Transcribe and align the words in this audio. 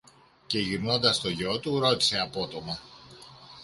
Και 0.47 0.59
γυρνώντας 0.59 1.15
στο 1.15 1.29
γιο 1.29 1.59
του 1.59 1.79
ρώτησε 1.79 2.19
απότομα 2.19 2.79